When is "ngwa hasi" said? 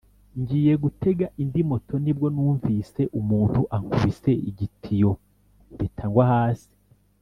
6.09-6.71